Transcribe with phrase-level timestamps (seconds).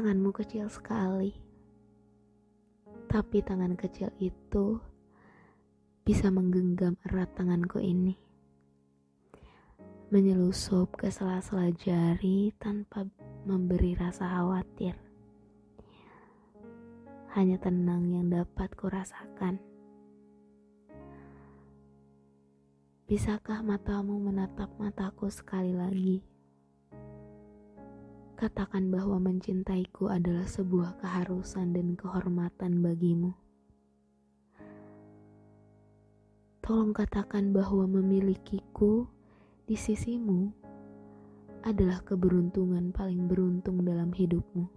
[0.00, 1.28] Tanganmu kecil sekali,
[3.04, 4.80] tapi tangan kecil itu
[6.08, 8.16] bisa menggenggam erat tanganku ini,
[10.08, 13.04] menyelusup ke sela-sela jari tanpa
[13.44, 14.96] memberi rasa khawatir.
[17.36, 19.60] Hanya tenang yang dapat kurasakan.
[23.04, 26.29] Bisakah matamu menatap mataku sekali lagi?
[28.40, 33.36] Katakan bahwa mencintaiku adalah sebuah keharusan dan kehormatan bagimu.
[36.64, 39.04] Tolong katakan bahwa memilikiku
[39.68, 40.56] di sisimu
[41.68, 44.72] adalah keberuntungan paling beruntung dalam hidupmu.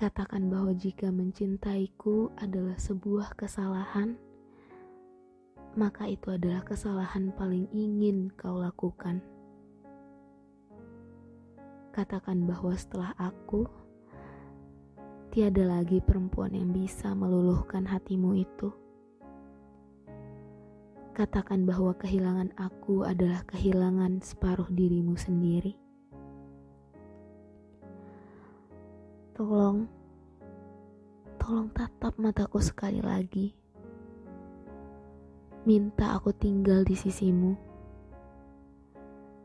[0.00, 4.16] Katakan bahwa jika mencintaiku adalah sebuah kesalahan,
[5.76, 9.20] maka itu adalah kesalahan paling ingin kau lakukan.
[11.98, 13.66] Katakan bahwa setelah aku,
[15.34, 18.70] tiada lagi perempuan yang bisa meluluhkan hatimu itu.
[21.10, 25.74] Katakan bahwa kehilangan aku adalah kehilangan separuh dirimu sendiri.
[29.34, 29.90] Tolong,
[31.42, 33.58] tolong tatap mataku sekali lagi.
[35.66, 37.67] Minta aku tinggal di sisimu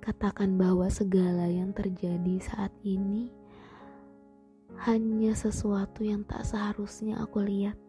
[0.04, 3.32] Katakan bahwa segala yang terjadi saat ini
[4.84, 7.80] hanya sesuatu yang tak seharusnya aku lihat.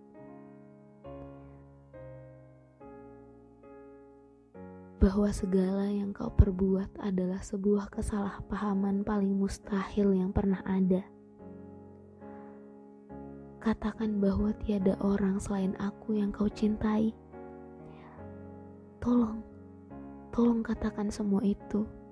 [5.03, 11.03] Bahwa segala yang kau perbuat adalah sebuah kesalahpahaman paling mustahil yang pernah ada.
[13.59, 17.11] Katakan bahwa tiada orang selain aku yang kau cintai.
[19.03, 19.43] Tolong,
[20.31, 22.04] tolong katakan semua itu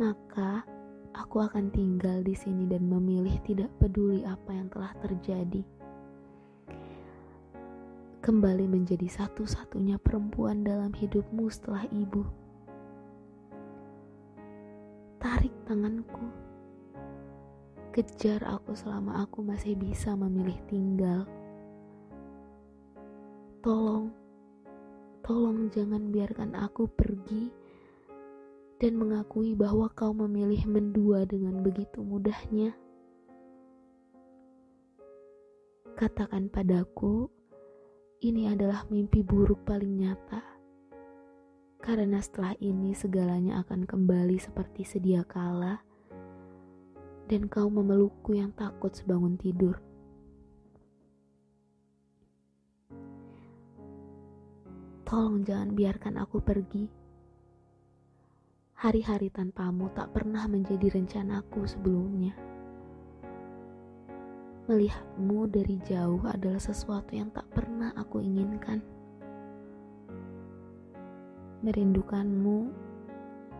[0.00, 0.64] maka
[1.12, 5.60] aku akan tinggal di sini dan memilih tidak peduli apa yang telah terjadi.
[8.22, 12.22] Kembali menjadi satu-satunya perempuan dalam hidupmu setelah ibu.
[15.18, 16.30] Tarik tanganku.
[17.92, 21.28] Kejar aku selama aku masih bisa memilih tinggal.
[23.60, 24.08] Tolong,
[25.20, 27.61] tolong jangan biarkan aku pergi
[28.82, 32.74] dan mengakui bahwa kau memilih mendua dengan begitu mudahnya.
[35.94, 37.30] Katakan padaku,
[38.26, 40.42] ini adalah mimpi buruk paling nyata.
[41.78, 45.78] Karena setelah ini segalanya akan kembali seperti sedia kala
[47.30, 49.78] dan kau memelukku yang takut sebangun tidur.
[55.06, 57.01] Tolong jangan biarkan aku pergi
[58.82, 62.34] Hari-hari tanpamu tak pernah menjadi rencanaku sebelumnya.
[64.66, 68.82] Melihatmu dari jauh adalah sesuatu yang tak pernah aku inginkan.
[71.62, 72.74] Merindukanmu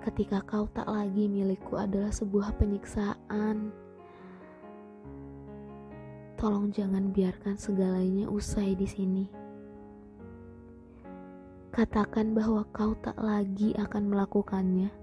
[0.03, 3.71] ketika kau tak lagi milikku adalah sebuah penyiksaan.
[6.35, 9.25] Tolong jangan biarkan segalanya usai di sini.
[11.71, 15.02] Katakan bahwa kau tak lagi akan melakukannya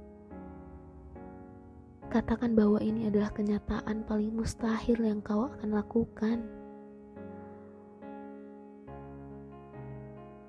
[2.10, 6.42] Katakan bahwa ini adalah kenyataan paling mustahil yang kau akan lakukan.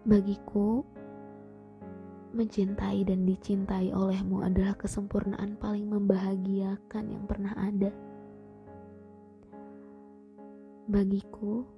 [0.08, 0.80] Bagiku,
[2.32, 7.92] mencintai dan dicintai olehmu adalah kesempurnaan paling membahagiakan yang pernah ada.
[10.88, 11.68] Bagiku,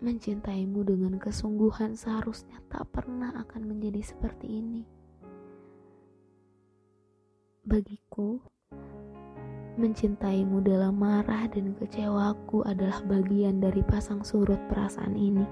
[0.00, 4.97] mencintaimu dengan kesungguhan seharusnya tak pernah akan menjadi seperti ini.
[7.68, 8.40] Bagiku,
[9.76, 15.44] mencintaimu dalam marah dan kecewaku adalah bagian dari pasang surut perasaan ini.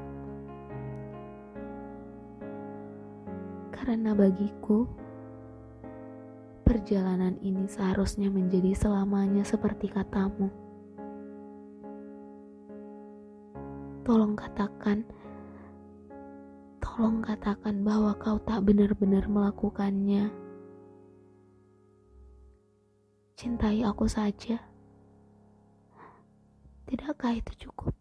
[3.69, 4.89] Karena bagiku,
[6.65, 10.49] perjalanan ini seharusnya menjadi selamanya seperti katamu.
[14.09, 15.05] Tolong katakan,
[16.81, 20.46] tolong katakan bahwa kau tak benar-benar melakukannya
[23.37, 24.57] Cintai aku saja.
[26.89, 27.93] Tidakkah itu cukup?